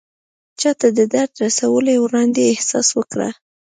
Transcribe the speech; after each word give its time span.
چاته 0.59 0.87
د 0.97 0.99
درد 1.13 1.31
رسولو 1.43 1.91
وړاندې 2.03 2.41
احساس 2.53 2.87
وکړه. 2.97 3.29